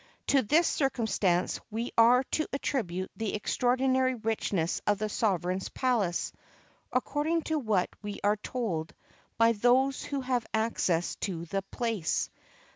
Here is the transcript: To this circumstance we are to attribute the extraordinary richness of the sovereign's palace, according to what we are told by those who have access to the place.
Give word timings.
To 0.29 0.41
this 0.41 0.65
circumstance 0.67 1.59
we 1.69 1.91
are 1.95 2.23
to 2.31 2.47
attribute 2.51 3.11
the 3.15 3.35
extraordinary 3.35 4.15
richness 4.15 4.81
of 4.87 4.97
the 4.97 5.09
sovereign's 5.09 5.69
palace, 5.69 6.33
according 6.91 7.43
to 7.43 7.59
what 7.59 7.89
we 8.01 8.19
are 8.23 8.37
told 8.37 8.95
by 9.37 9.51
those 9.51 10.03
who 10.03 10.21
have 10.21 10.47
access 10.55 11.17
to 11.17 11.45
the 11.45 11.61
place. 11.61 12.31